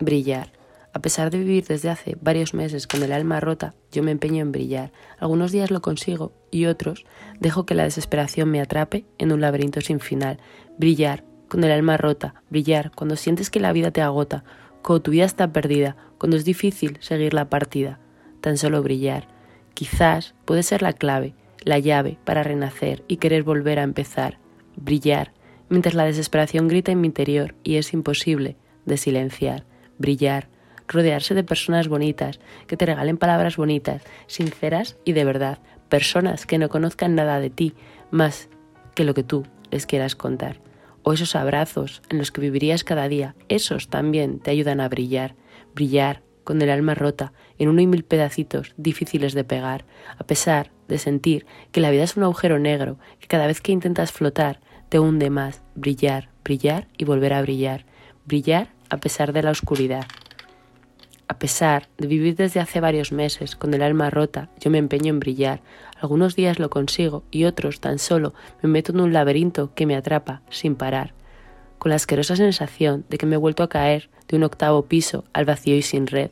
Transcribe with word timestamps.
Brillar. 0.00 0.52
A 0.92 1.00
pesar 1.00 1.30
de 1.30 1.38
vivir 1.38 1.64
desde 1.66 1.90
hace 1.90 2.16
varios 2.20 2.54
meses 2.54 2.86
con 2.86 3.02
el 3.02 3.12
alma 3.12 3.40
rota, 3.40 3.74
yo 3.90 4.02
me 4.02 4.12
empeño 4.12 4.42
en 4.42 4.52
brillar. 4.52 4.92
Algunos 5.18 5.50
días 5.50 5.70
lo 5.70 5.82
consigo 5.82 6.32
y 6.50 6.66
otros 6.66 7.04
dejo 7.40 7.66
que 7.66 7.74
la 7.74 7.82
desesperación 7.82 8.50
me 8.50 8.60
atrape 8.60 9.04
en 9.18 9.32
un 9.32 9.40
laberinto 9.40 9.80
sin 9.80 9.98
final. 9.98 10.38
Brillar, 10.78 11.24
con 11.48 11.64
el 11.64 11.72
alma 11.72 11.96
rota, 11.96 12.42
brillar 12.50 12.92
cuando 12.94 13.16
sientes 13.16 13.50
que 13.50 13.60
la 13.60 13.72
vida 13.72 13.90
te 13.90 14.02
agota, 14.02 14.44
cuando 14.82 15.02
tu 15.02 15.10
vida 15.10 15.24
está 15.24 15.52
perdida, 15.52 15.96
cuando 16.18 16.36
es 16.36 16.44
difícil 16.44 16.96
seguir 17.00 17.34
la 17.34 17.48
partida. 17.48 17.98
Tan 18.40 18.56
solo 18.56 18.82
brillar. 18.82 19.28
Quizás 19.74 20.34
puede 20.44 20.62
ser 20.62 20.82
la 20.82 20.92
clave, 20.92 21.34
la 21.64 21.78
llave 21.78 22.18
para 22.24 22.42
renacer 22.42 23.04
y 23.08 23.16
querer 23.16 23.42
volver 23.42 23.78
a 23.78 23.84
empezar. 23.84 24.38
Brillar, 24.76 25.32
mientras 25.68 25.94
la 25.94 26.04
desesperación 26.04 26.68
grita 26.68 26.92
en 26.92 27.00
mi 27.00 27.08
interior 27.08 27.54
y 27.64 27.76
es 27.76 27.92
imposible 27.92 28.56
de 28.84 28.96
silenciar. 28.96 29.64
Brillar, 30.04 30.48
rodearse 30.86 31.34
de 31.34 31.44
personas 31.44 31.88
bonitas, 31.88 32.38
que 32.66 32.76
te 32.76 32.84
regalen 32.84 33.16
palabras 33.16 33.56
bonitas, 33.56 34.02
sinceras 34.26 34.98
y 35.02 35.14
de 35.14 35.24
verdad, 35.24 35.60
personas 35.88 36.44
que 36.44 36.58
no 36.58 36.68
conozcan 36.68 37.14
nada 37.14 37.40
de 37.40 37.48
ti 37.48 37.72
más 38.10 38.50
que 38.94 39.04
lo 39.04 39.14
que 39.14 39.22
tú 39.22 39.46
les 39.70 39.86
quieras 39.86 40.14
contar. 40.14 40.60
O 41.04 41.14
esos 41.14 41.34
abrazos 41.34 42.02
en 42.10 42.18
los 42.18 42.30
que 42.30 42.42
vivirías 42.42 42.84
cada 42.84 43.08
día, 43.08 43.34
esos 43.48 43.88
también 43.88 44.40
te 44.40 44.50
ayudan 44.50 44.82
a 44.82 44.90
brillar, 44.90 45.36
brillar 45.74 46.22
con 46.44 46.60
el 46.60 46.68
alma 46.68 46.94
rota 46.94 47.32
en 47.58 47.70
uno 47.70 47.80
y 47.80 47.86
mil 47.86 48.04
pedacitos 48.04 48.74
difíciles 48.76 49.32
de 49.32 49.44
pegar, 49.44 49.86
a 50.18 50.24
pesar 50.24 50.70
de 50.86 50.98
sentir 50.98 51.46
que 51.72 51.80
la 51.80 51.90
vida 51.90 52.02
es 52.02 52.18
un 52.18 52.24
agujero 52.24 52.58
negro, 52.58 52.98
que 53.20 53.26
cada 53.26 53.46
vez 53.46 53.62
que 53.62 53.72
intentas 53.72 54.12
flotar 54.12 54.60
te 54.90 54.98
hunde 54.98 55.30
más, 55.30 55.62
brillar, 55.74 56.28
brillar 56.44 56.88
y 56.98 57.06
volver 57.06 57.32
a 57.32 57.40
brillar, 57.40 57.86
brillar 58.26 58.73
a 58.90 58.98
pesar 58.98 59.32
de 59.32 59.42
la 59.42 59.50
oscuridad. 59.50 60.06
A 61.26 61.38
pesar 61.38 61.88
de 61.96 62.06
vivir 62.06 62.36
desde 62.36 62.60
hace 62.60 62.80
varios 62.80 63.10
meses 63.10 63.56
con 63.56 63.72
el 63.72 63.82
alma 63.82 64.10
rota, 64.10 64.50
yo 64.60 64.70
me 64.70 64.78
empeño 64.78 65.10
en 65.10 65.20
brillar. 65.20 65.62
Algunos 65.98 66.36
días 66.36 66.58
lo 66.58 66.68
consigo 66.68 67.24
y 67.30 67.44
otros 67.44 67.80
tan 67.80 67.98
solo 67.98 68.34
me 68.62 68.68
meto 68.68 68.92
en 68.92 69.00
un 69.00 69.12
laberinto 69.12 69.72
que 69.74 69.86
me 69.86 69.96
atrapa 69.96 70.42
sin 70.50 70.74
parar, 70.74 71.14
con 71.78 71.90
la 71.90 71.96
asquerosa 71.96 72.36
sensación 72.36 73.04
de 73.08 73.18
que 73.18 73.26
me 73.26 73.36
he 73.36 73.38
vuelto 73.38 73.62
a 73.62 73.68
caer 73.68 74.10
de 74.28 74.36
un 74.36 74.44
octavo 74.44 74.86
piso 74.86 75.24
al 75.32 75.44
vacío 75.46 75.76
y 75.76 75.82
sin 75.82 76.06
red, 76.06 76.30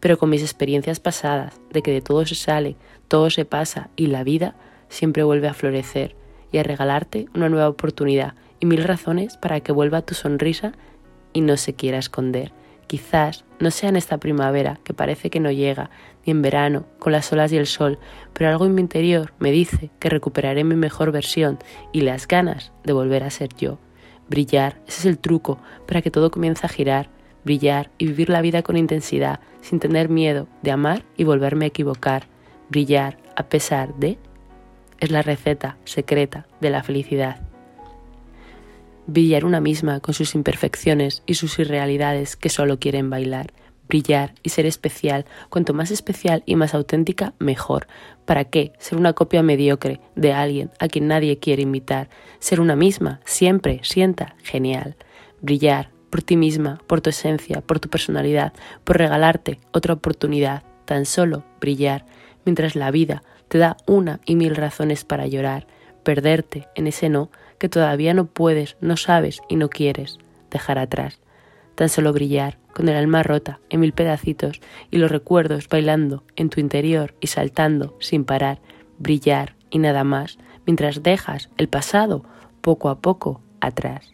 pero 0.00 0.18
con 0.18 0.30
mis 0.30 0.42
experiencias 0.42 0.98
pasadas 0.98 1.60
de 1.70 1.82
que 1.82 1.92
de 1.92 2.00
todo 2.00 2.24
se 2.26 2.34
sale, 2.34 2.76
todo 3.08 3.30
se 3.30 3.44
pasa 3.44 3.90
y 3.96 4.06
la 4.06 4.24
vida 4.24 4.54
siempre 4.88 5.22
vuelve 5.22 5.48
a 5.48 5.54
florecer 5.54 6.16
y 6.50 6.58
a 6.58 6.62
regalarte 6.62 7.26
una 7.34 7.48
nueva 7.48 7.68
oportunidad 7.68 8.34
y 8.60 8.66
mil 8.66 8.82
razones 8.84 9.36
para 9.36 9.60
que 9.60 9.72
vuelva 9.72 10.02
tu 10.02 10.14
sonrisa 10.14 10.72
y 11.32 11.40
no 11.40 11.56
se 11.56 11.74
quiera 11.74 11.98
esconder. 11.98 12.52
Quizás 12.86 13.44
no 13.58 13.70
sea 13.70 13.88
en 13.88 13.96
esta 13.96 14.18
primavera, 14.18 14.78
que 14.84 14.92
parece 14.92 15.30
que 15.30 15.40
no 15.40 15.50
llega, 15.50 15.90
ni 16.26 16.32
en 16.32 16.42
verano, 16.42 16.84
con 16.98 17.12
las 17.12 17.32
olas 17.32 17.52
y 17.52 17.56
el 17.56 17.66
sol, 17.66 17.98
pero 18.32 18.50
algo 18.50 18.66
en 18.66 18.74
mi 18.74 18.80
interior 18.80 19.32
me 19.38 19.50
dice 19.50 19.90
que 19.98 20.10
recuperaré 20.10 20.64
mi 20.64 20.74
mejor 20.74 21.12
versión 21.12 21.58
y 21.92 22.02
las 22.02 22.28
ganas 22.28 22.72
de 22.84 22.92
volver 22.92 23.24
a 23.24 23.30
ser 23.30 23.48
yo. 23.56 23.78
Brillar, 24.28 24.80
ese 24.86 25.00
es 25.00 25.06
el 25.06 25.18
truco 25.18 25.58
para 25.86 26.02
que 26.02 26.10
todo 26.10 26.30
comience 26.30 26.66
a 26.66 26.68
girar, 26.68 27.08
brillar 27.44 27.90
y 27.98 28.06
vivir 28.06 28.28
la 28.28 28.42
vida 28.42 28.62
con 28.62 28.76
intensidad, 28.76 29.40
sin 29.62 29.80
tener 29.80 30.08
miedo 30.08 30.48
de 30.62 30.70
amar 30.70 31.04
y 31.16 31.24
volverme 31.24 31.64
a 31.64 31.68
equivocar. 31.68 32.26
Brillar 32.68 33.18
a 33.36 33.44
pesar 33.44 33.94
de... 33.94 34.18
es 35.00 35.10
la 35.10 35.22
receta 35.22 35.76
secreta 35.84 36.46
de 36.60 36.70
la 36.70 36.82
felicidad 36.82 37.51
brillar 39.06 39.44
una 39.44 39.60
misma 39.60 40.00
con 40.00 40.14
sus 40.14 40.34
imperfecciones 40.34 41.22
y 41.26 41.34
sus 41.34 41.58
irrealidades 41.58 42.36
que 42.36 42.48
solo 42.48 42.78
quieren 42.78 43.10
bailar, 43.10 43.52
brillar 43.88 44.34
y 44.42 44.50
ser 44.50 44.66
especial, 44.66 45.26
cuanto 45.48 45.74
más 45.74 45.90
especial 45.90 46.42
y 46.46 46.56
más 46.56 46.74
auténtica, 46.74 47.34
mejor. 47.38 47.86
¿Para 48.24 48.44
qué? 48.44 48.72
Ser 48.78 48.98
una 48.98 49.12
copia 49.12 49.42
mediocre 49.42 50.00
de 50.14 50.32
alguien 50.32 50.70
a 50.78 50.88
quien 50.88 51.08
nadie 51.08 51.38
quiere 51.38 51.62
imitar, 51.62 52.08
ser 52.38 52.60
una 52.60 52.76
misma, 52.76 53.20
siempre, 53.24 53.80
sienta, 53.82 54.36
genial. 54.42 54.96
Brillar 55.40 55.90
por 56.10 56.22
ti 56.22 56.36
misma, 56.36 56.78
por 56.86 57.00
tu 57.00 57.10
esencia, 57.10 57.62
por 57.62 57.80
tu 57.80 57.88
personalidad, 57.88 58.52
por 58.84 58.98
regalarte 58.98 59.58
otra 59.72 59.94
oportunidad, 59.94 60.62
tan 60.84 61.06
solo 61.06 61.44
brillar, 61.60 62.04
mientras 62.44 62.76
la 62.76 62.90
vida 62.90 63.22
te 63.48 63.58
da 63.58 63.76
una 63.86 64.20
y 64.26 64.36
mil 64.36 64.54
razones 64.54 65.04
para 65.04 65.26
llorar, 65.26 65.66
perderte 66.02 66.68
en 66.74 66.86
ese 66.86 67.08
no 67.08 67.30
que 67.58 67.68
todavía 67.68 68.14
no 68.14 68.26
puedes, 68.26 68.76
no 68.80 68.96
sabes 68.96 69.40
y 69.48 69.56
no 69.56 69.68
quieres 69.68 70.18
dejar 70.50 70.78
atrás. 70.78 71.20
Tan 71.74 71.88
solo 71.88 72.12
brillar, 72.12 72.58
con 72.72 72.88
el 72.88 72.96
alma 72.96 73.22
rota 73.22 73.60
en 73.70 73.80
mil 73.80 73.92
pedacitos 73.92 74.60
y 74.90 74.98
los 74.98 75.10
recuerdos 75.10 75.68
bailando 75.68 76.24
en 76.36 76.50
tu 76.50 76.60
interior 76.60 77.14
y 77.20 77.28
saltando 77.28 77.96
sin 78.00 78.24
parar, 78.24 78.60
brillar 78.98 79.56
y 79.70 79.78
nada 79.78 80.04
más, 80.04 80.38
mientras 80.66 81.02
dejas 81.02 81.50
el 81.56 81.68
pasado 81.68 82.24
poco 82.60 82.88
a 82.88 83.00
poco 83.00 83.40
atrás. 83.60 84.11